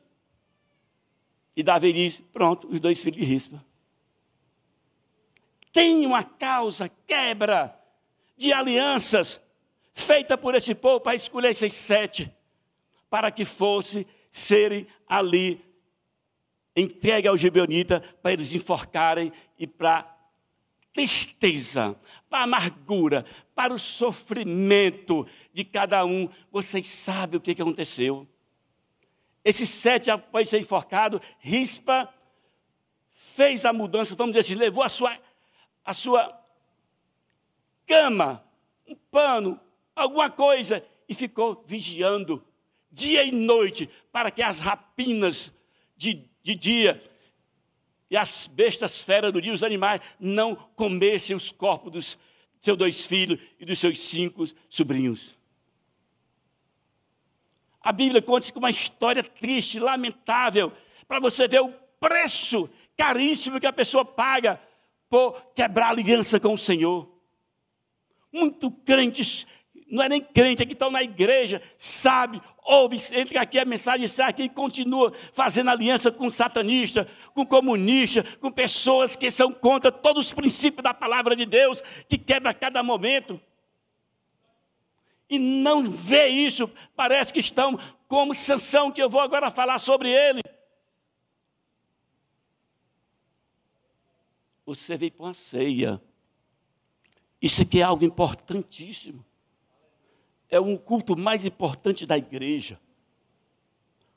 [1.54, 3.64] E Davi diz: Pronto, os dois filhos de Rispa.
[5.72, 7.78] Tem uma causa, quebra
[8.36, 9.40] de alianças,
[9.92, 12.30] feita por esse povo para escolher esses sete,
[13.08, 15.64] para que fosse serem ali
[16.76, 20.13] entregue ao Gibeonita, para eles enforcarem e para
[20.94, 21.94] tristeza,
[22.30, 26.28] para a amargura, para o sofrimento de cada um.
[26.50, 28.26] Vocês sabem o que aconteceu.
[29.44, 32.08] Esses sete, após ser enforcado, Rispa
[33.10, 35.18] fez a mudança, vamos dizer assim, levou a sua,
[35.84, 36.40] a sua
[37.86, 38.42] cama,
[38.86, 39.60] um pano,
[39.94, 42.42] alguma coisa, e ficou vigiando
[42.90, 45.52] dia e noite para que as rapinas
[45.96, 47.02] de, de dia
[48.14, 52.18] e as bestas feras do dia, os animais, não comessem os corpos dos
[52.60, 55.36] seus dois filhos e dos seus cinco sobrinhos.
[57.80, 60.72] A Bíblia conta com uma história triste, lamentável,
[61.08, 64.60] para você ver o preço caríssimo que a pessoa paga
[65.10, 67.12] por quebrar aliança com o Senhor.
[68.32, 69.44] Muito crentes
[69.90, 74.08] não é nem crente, é que estão na igreja, sabe, ouve, entra aqui a mensagem,
[74.08, 79.92] sai aqui e continua fazendo aliança com satanista, com comunista, com pessoas que são contra
[79.92, 83.40] todos os princípios da palavra de Deus, que quebra a cada momento.
[85.28, 90.10] E não vê isso, parece que estão como Sansão, que eu vou agora falar sobre
[90.10, 90.40] ele.
[94.66, 96.00] Você veio para uma ceia.
[97.40, 99.24] Isso aqui é algo importantíssimo
[100.50, 102.78] é um culto mais importante da igreja.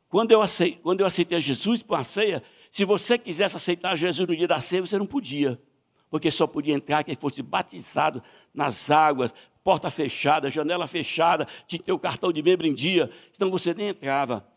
[0.10, 4.28] Quando eu, aceitei, quando eu aceitei Jesus para a ceia, se você quisesse aceitar Jesus
[4.28, 5.60] no dia da ceia, você não podia.
[6.10, 11.86] Porque só podia entrar quem fosse batizado nas águas, porta fechada, janela fechada, tinha que
[11.86, 14.48] ter o cartão de membro em dia, senão você nem entrava.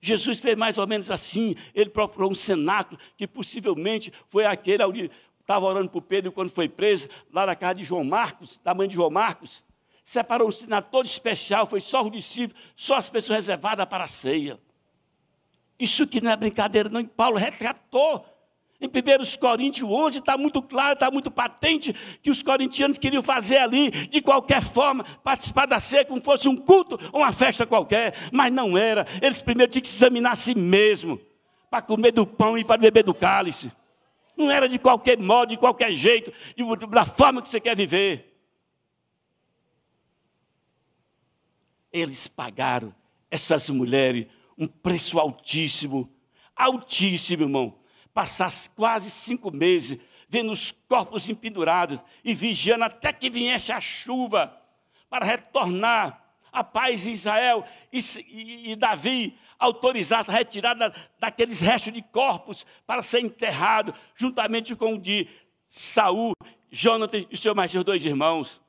[0.00, 5.10] Jesus fez mais ou menos assim, ele procurou um cenáculo, que possivelmente foi aquele onde
[5.40, 8.88] estava orando o Pedro quando foi preso, lá na casa de João Marcos, da mãe
[8.88, 9.62] de João Marcos
[10.04, 14.08] separou um sinal todo especial, foi só os discípulos, só as pessoas reservadas para a
[14.08, 14.58] ceia.
[15.78, 17.04] Isso que não é brincadeira, não.
[17.04, 18.24] Paulo retratou.
[18.80, 23.58] Em 1 Coríntios 11 está muito claro, está muito patente que os corintianos queriam fazer
[23.58, 28.14] ali, de qualquer forma, participar da ceia como fosse um culto ou uma festa qualquer,
[28.32, 29.06] mas não era.
[29.20, 31.20] Eles primeiro tinham que examinar a si mesmo
[31.70, 33.70] para comer do pão e para beber do cálice.
[34.34, 36.32] Não era de qualquer modo, de qualquer jeito,
[36.88, 38.29] da forma que você quer viver.
[41.92, 42.94] Eles pagaram,
[43.30, 44.26] essas mulheres,
[44.56, 46.12] um preço altíssimo,
[46.54, 47.78] altíssimo, irmão.
[48.12, 49.98] Passar quase cinco meses
[50.28, 54.56] vendo os corpos empendurados e vigiando até que viesse a chuva
[55.08, 57.98] para retornar a paz em Israel e,
[58.28, 64.94] e, e Davi autorizasse a retirada daqueles restos de corpos para ser enterrado juntamente com
[64.94, 65.28] o de
[65.68, 66.32] Saul,
[66.70, 68.60] Jonathan e seus mais dois irmãos.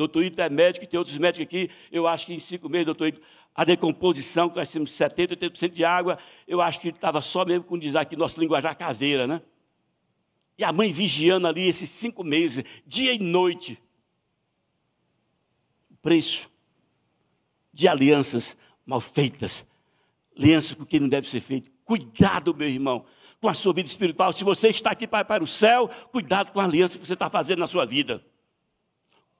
[0.00, 1.70] Doutor Ito é médico, tem outros médicos aqui.
[1.92, 3.20] Eu acho que em cinco meses, doutor Ito,
[3.54, 7.64] a decomposição, que nós temos 70%, 80% de água, eu acho que estava só mesmo
[7.64, 9.42] com dizer aqui nosso linguajar caveira, né?
[10.56, 13.78] E a mãe vigiando ali esses cinco meses, dia e noite.
[15.90, 16.50] O preço
[17.70, 19.66] de alianças mal feitas,
[20.34, 21.70] alianças com quem não deve ser feito.
[21.84, 23.04] Cuidado, meu irmão,
[23.38, 24.32] com a sua vida espiritual.
[24.32, 27.28] Se você está aqui para, para o céu, cuidado com a aliança que você está
[27.28, 28.24] fazendo na sua vida.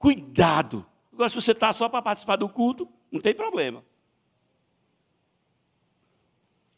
[0.01, 0.83] Cuidado.
[1.13, 3.85] Agora, se você está só para participar do culto, não tem problema.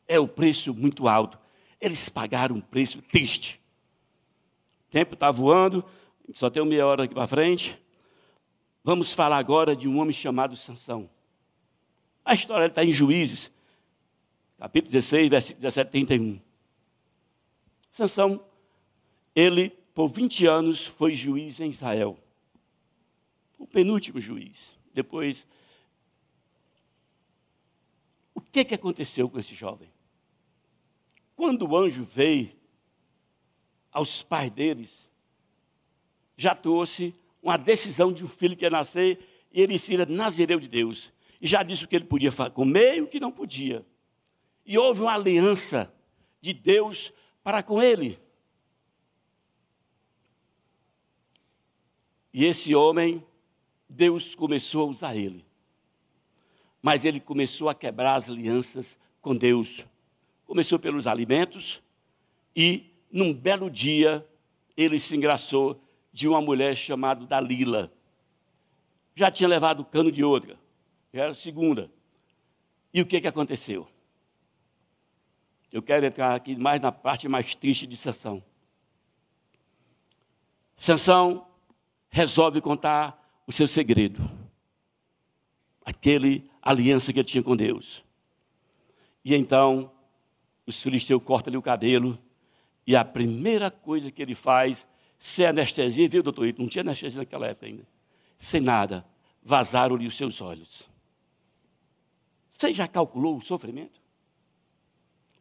[0.06, 1.40] É o preço muito alto.
[1.80, 3.62] Eles pagaram um preço triste.
[4.90, 5.86] O tempo está voando,
[6.34, 7.82] só tem meia hora aqui para frente.
[8.84, 11.10] Vamos falar agora de um homem chamado Sansão.
[12.26, 13.50] A história está em Juízes,
[14.60, 16.42] capítulo 16, versículo 17, 31.
[17.90, 18.46] Sansão,
[19.34, 22.18] ele, por 20 anos, foi juiz em Israel
[23.64, 24.78] o penúltimo juiz.
[24.94, 25.48] Depois,
[28.36, 29.90] o que, que aconteceu com esse jovem?
[31.34, 32.52] Quando o anjo veio
[33.92, 34.92] aos pais deles,
[36.36, 39.20] já trouxe uma decisão de um filho que ia nascer,
[39.52, 41.12] e ele seria nazireu de Deus.
[41.40, 43.86] E já disse o que ele podia comer e o que não podia.
[44.66, 45.94] E houve uma aliança
[46.42, 48.20] de Deus para com ele.
[52.34, 53.24] E esse homem
[53.94, 55.46] Deus começou a usar ele.
[56.82, 59.86] Mas ele começou a quebrar as alianças com Deus.
[60.46, 61.82] Começou pelos alimentos
[62.56, 64.28] e, num belo dia,
[64.76, 65.80] ele se engraçou
[66.12, 67.92] de uma mulher chamada Dalila.
[69.16, 70.60] Já tinha levado o cano de outra,
[71.14, 71.90] já era a segunda.
[72.92, 73.88] E o que, que aconteceu?
[75.72, 78.44] Eu quero entrar aqui mais na parte mais triste de Sansão.
[80.76, 81.48] Sansão
[82.10, 84.30] resolve contar o seu segredo.
[85.86, 88.04] Aquele aliança que ele tinha com Deus.
[89.24, 89.92] E então,
[90.66, 92.18] os filisteus cortam-lhe o cabelo,
[92.86, 94.86] e a primeira coisa que ele faz,
[95.18, 96.54] sem anestesia, viu, doutor?
[96.58, 97.88] Não tinha anestesia naquela época ainda.
[98.38, 99.06] Sem nada,
[99.42, 100.90] vazaram-lhe os seus olhos.
[102.52, 104.02] Você já calculou o sofrimento?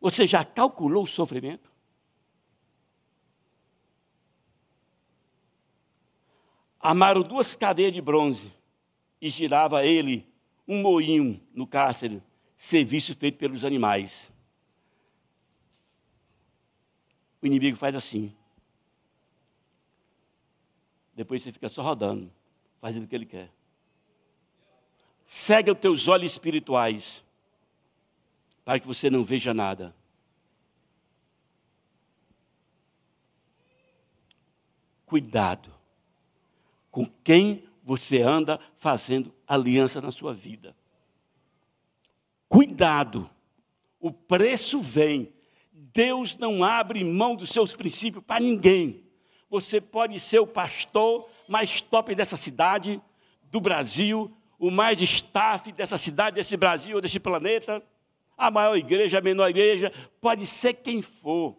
[0.00, 1.71] Você já calculou o sofrimento?
[6.82, 8.52] Amaram duas cadeias de bronze
[9.20, 10.26] e girava ele
[10.66, 12.20] um moinho no cárcere,
[12.56, 14.28] serviço feito pelos animais.
[17.40, 18.34] O inimigo faz assim.
[21.14, 22.32] Depois você fica só rodando,
[22.80, 23.48] fazendo o que ele quer.
[25.24, 27.22] Cega os teus olhos espirituais,
[28.64, 29.94] para que você não veja nada.
[35.06, 35.71] Cuidado
[36.92, 40.76] com quem você anda fazendo aliança na sua vida.
[42.48, 43.28] Cuidado,
[43.98, 45.32] o preço vem.
[45.72, 49.02] Deus não abre mão dos seus princípios para ninguém.
[49.48, 53.00] Você pode ser o pastor mais top dessa cidade,
[53.50, 57.82] do Brasil, o mais staff dessa cidade, desse Brasil, desse planeta,
[58.36, 61.56] a maior igreja, a menor igreja, pode ser quem for.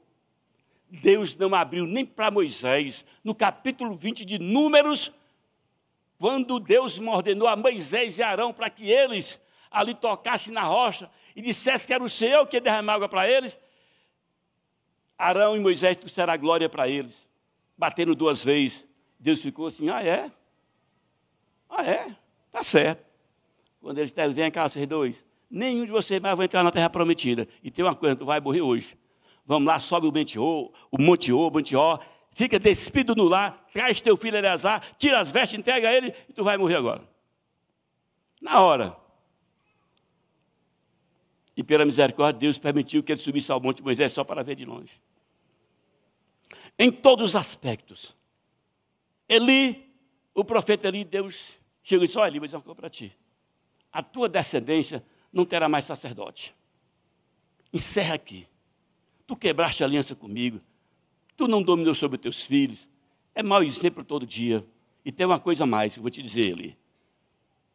[0.90, 5.12] Deus não abriu nem para Moisés, no capítulo 20 de Números,
[6.18, 11.42] quando Deus ordenou a Moisés e Arão para que eles ali tocassem na rocha e
[11.42, 13.60] dissessem que era o Senhor que ia derramar água para eles,
[15.18, 17.26] Arão e Moisés trouxeram a glória para eles,
[17.78, 18.86] batendo duas vezes.
[19.20, 20.32] Deus ficou assim: ah, é?
[21.70, 22.16] Ah, é?
[22.52, 23.04] Tá certo.
[23.82, 25.24] Quando eles disseram, vem cá, vocês dois.
[25.50, 27.48] Nenhum de vocês mais vai entrar na terra prometida.
[27.64, 28.98] E tem uma coisa, tu vai morrer hoje.
[29.46, 32.00] Vamos lá, sobe o Monte O, o Monte o Monte O,
[32.34, 36.44] fica despido no lar, traz teu filho Eleazar, tira as vestes, entrega ele e tu
[36.44, 37.08] vai morrer agora.
[38.42, 38.98] Na hora.
[41.56, 44.66] E pela misericórdia, Deus permitiu que ele subisse ao monte Moisés só para ver de
[44.66, 45.02] longe.
[46.78, 48.16] Em todos os aspectos.
[49.30, 49.94] Eli,
[50.34, 53.16] o profeta Eli, Deus chegou e disse: Olha, Eli, vou dizer uma coisa para ti.
[53.92, 56.56] A tua descendência não terá mais sacerdote.
[57.72, 58.48] Encerra aqui.
[59.28, 60.60] Tu quebraste aliança comigo.
[61.36, 62.88] Tu não dominou sobre teus filhos.
[63.34, 64.66] É mau exemplo todo dia.
[65.04, 66.78] E tem uma coisa mais que eu vou te dizer ali.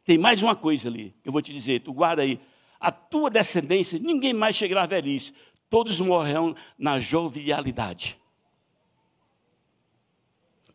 [0.04, 1.80] Tem mais uma coisa ali que eu vou te dizer.
[1.80, 2.40] Tu guarda aí.
[2.80, 5.34] A tua descendência, ninguém mais chegará à velhice.
[5.68, 8.18] Todos morrerão na jovialidade.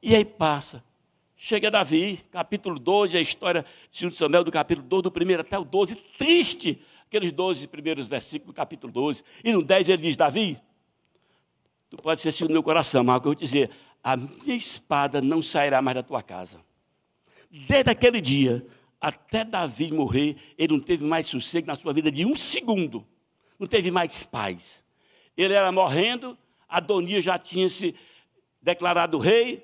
[0.01, 0.83] E aí passa.
[1.35, 5.65] Chega Davi, capítulo 12, a história de Samuel, do capítulo 12, do primeiro até o
[5.65, 9.23] 12, triste, aqueles 12 primeiros versículos do capítulo 12.
[9.43, 10.57] E no 10 ele diz: Davi,
[11.95, 13.69] tu pode ser assim no meu coração, mas eu vou te dizer:
[14.03, 16.59] a minha espada não sairá mais da tua casa.
[17.51, 18.65] Desde aquele dia
[18.99, 23.05] até Davi morrer, ele não teve mais sossego na sua vida de um segundo,
[23.59, 24.83] não teve mais paz.
[25.37, 26.37] Ele era morrendo,
[26.67, 27.95] Adonias já tinha se
[28.61, 29.63] declarado rei,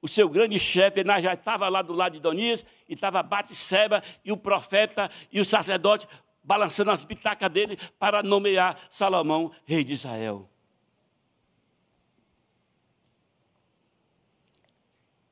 [0.00, 4.30] o seu grande chefe já estava lá do lado de Adonias, e estava Batseba e
[4.30, 6.06] o profeta e o sacerdote
[6.44, 10.48] balançando as bitacas dele para nomear Salomão rei de Israel.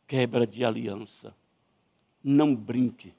[0.07, 1.34] Quebra de aliança.
[2.22, 3.14] Não brinque.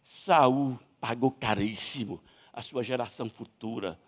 [0.00, 2.22] Saul pagou caríssimo
[2.52, 3.98] a sua geração futura.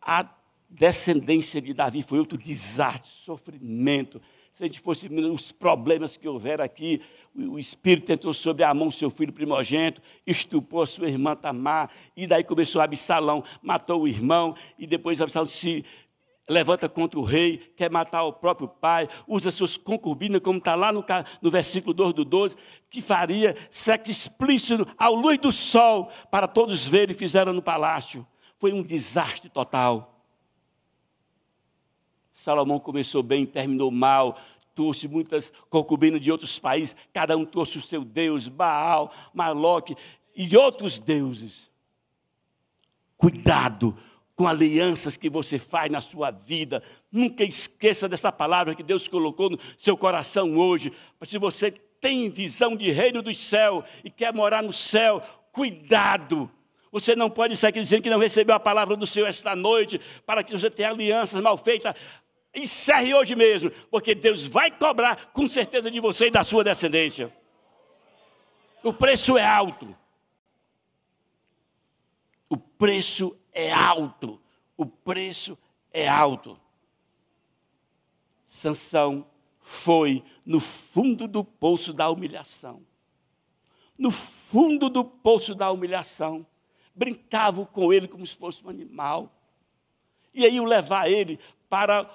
[0.00, 0.28] A
[0.68, 4.20] descendência de Davi foi outro desastre, sofrimento.
[4.52, 7.02] Se a gente fosse os problemas que houver aqui,
[7.34, 12.26] o Espírito entrou sobre a mão seu filho primogênito, estupou a sua irmã Tamar, e
[12.26, 15.84] daí começou Absalão, matou o irmão, e depois Absalão se
[16.48, 20.92] levanta contra o rei, quer matar o próprio pai, usa suas concubinas, como está lá
[20.92, 21.04] no,
[21.42, 22.56] no versículo 2 do 12,
[22.88, 28.26] que faria sexo explícito ao luz do sol, para todos verem, fizeram no palácio.
[28.58, 30.22] Foi um desastre total.
[32.32, 34.38] Salomão começou bem, terminou mal,
[34.74, 39.96] trouxe muitas concubinas de outros países, cada um trouxe o seu Deus, Baal, Maloque
[40.34, 41.70] e outros deuses.
[43.16, 43.96] Cuidado
[44.36, 46.82] com alianças que você faz na sua vida.
[47.10, 50.92] Nunca esqueça dessa palavra que Deus colocou no seu coração hoje.
[51.24, 51.70] Se você
[52.00, 56.50] tem visão de reino dos céus e quer morar no céu, cuidado.
[56.92, 60.00] Você não pode sair aqui dizendo que não recebeu a palavra do Senhor esta noite,
[60.24, 61.94] para que você tenha alianças mal feitas.
[62.54, 67.32] Encerre hoje mesmo, porque Deus vai cobrar com certeza de você e da sua descendência.
[68.82, 69.94] O preço é alto.
[72.48, 74.40] O preço é alto.
[74.76, 75.58] O preço
[75.92, 76.58] é alto.
[78.46, 79.26] Sansão
[79.60, 82.82] foi no fundo do poço da humilhação.
[83.98, 86.46] No fundo do poço da humilhação.
[86.94, 89.32] Brincavam com ele como se fosse um animal.
[90.32, 92.08] E aí iam levar ele para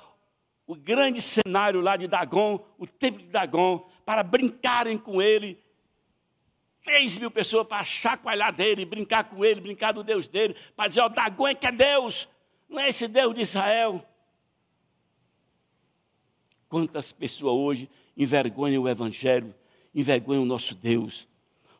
[0.66, 5.62] o grande cenário lá de Dagon, o templo de Dagon, para brincarem com ele
[6.84, 11.02] 3 mil pessoas para chacoalhar dele, brincar com ele, brincar do Deus dele, para dizer,
[11.02, 12.28] ó, Dagon é que é Deus,
[12.68, 14.04] não é esse Deus de Israel.
[16.68, 19.54] Quantas pessoas hoje envergonham o Evangelho,
[19.94, 21.28] envergonham o nosso Deus,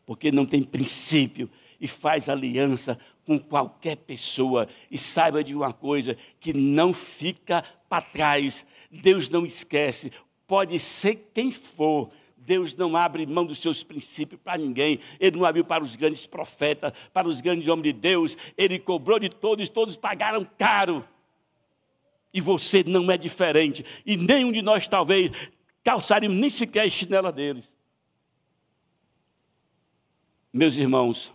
[0.06, 1.50] porque não tem princípio
[1.80, 4.68] e faz aliança com qualquer pessoa.
[4.90, 10.12] E saiba de uma coisa: que não fica para trás, Deus não esquece,
[10.48, 12.12] pode ser quem for,
[12.46, 15.00] Deus não abre mão dos seus princípios para ninguém.
[15.20, 18.38] Ele não abriu para os grandes profetas, para os grandes homens de Deus.
[18.58, 21.06] Ele cobrou de todos, todos pagaram caro.
[22.34, 23.86] E você não é diferente.
[24.06, 25.32] E nenhum de nós, talvez,
[25.84, 27.72] calçaríamos nem sequer a chinela deles.
[30.52, 31.34] Meus irmãos,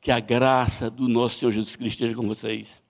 [0.00, 2.82] que a graça do nosso Senhor Jesus Cristo esteja com vocês.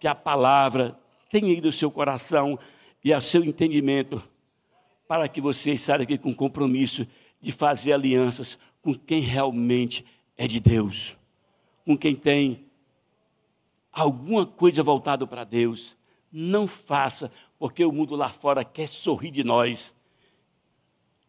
[0.00, 0.98] Que a palavra
[1.30, 2.58] tenha ido ao seu coração
[3.04, 4.22] e ao seu entendimento
[5.08, 7.06] para que vocês saiam aqui com compromisso
[7.40, 10.04] de fazer alianças com quem realmente
[10.36, 11.16] é de Deus,
[11.84, 12.66] com quem tem
[13.90, 15.96] alguma coisa voltada para Deus.
[16.30, 19.94] Não faça, porque o mundo lá fora quer sorrir de nós.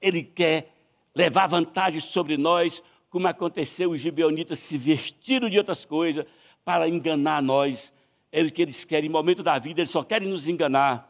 [0.02, 0.76] Ele quer
[1.16, 6.26] levar vantagem sobre nós, como aconteceu, os gibeonitas se vestiram de outras coisas
[6.66, 7.92] para enganar nós.
[8.32, 11.09] É o que eles querem, em momento da vida, eles só querem nos enganar.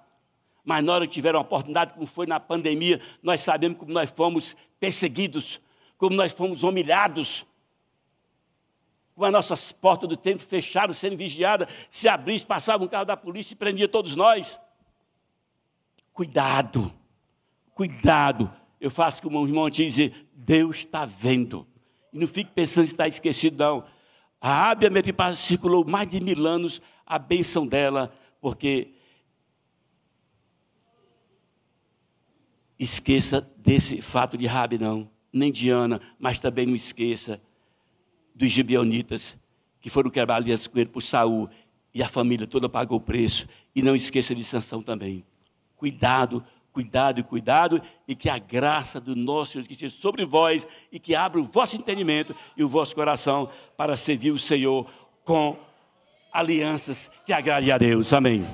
[0.64, 4.12] Mas na hora que tiveram a oportunidade, como foi na pandemia, nós sabemos como nós
[4.12, 5.60] fomos perseguidos,
[5.98, 7.46] como nós fomos humilhados,
[9.16, 13.18] com as nossas portas do templo fechadas, sendo vigiadas, se abrisse, passava um carro da
[13.18, 14.58] polícia e prendia todos nós.
[16.14, 16.92] Cuidado,
[17.74, 18.50] cuidado.
[18.80, 21.68] Eu faço como o irmão te dizer, Deus está vendo.
[22.14, 23.84] E não fique pensando se está esquecido, não.
[24.40, 28.94] A Ábia Meripá circulou mais de mil anos a bênção dela, porque
[32.80, 37.42] esqueça desse fato de Rabi, não, nem de Ana, mas também não esqueça
[38.34, 39.36] dos gibeonitas
[39.82, 41.50] que foram aliança com ele por Saul
[41.94, 43.48] e a família toda pagou o preço.
[43.76, 45.24] E não esqueça de sanção também.
[45.76, 51.00] Cuidado, cuidado e cuidado, e que a graça do nosso Senhor esteja sobre vós e
[51.00, 54.90] que abra o vosso entendimento e o vosso coração para servir o Senhor
[55.24, 55.58] com
[56.32, 58.14] alianças que agradem a Deus.
[58.14, 58.46] Amém.